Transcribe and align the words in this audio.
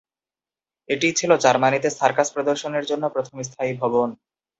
এটিই 0.89 1.13
ছিল 1.13 1.31
জার্মানিতে 1.37 1.89
সার্কাস 1.91 2.27
প্রদর্শনের 2.35 2.83
জন্য 2.85 3.03
প্রথম 3.15 3.35
স্থায়ী 3.43 3.71
ভবন। 3.81 4.09